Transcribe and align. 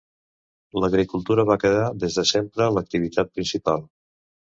L'agricultura 0.83 1.43
va 1.49 1.57
quedar 1.63 1.83
des 2.05 2.17
de 2.21 2.25
sempre 2.29 2.71
l'activitat 2.79 3.31
principal. 3.37 3.85